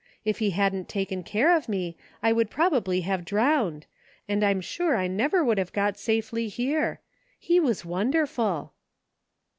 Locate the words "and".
4.27-4.43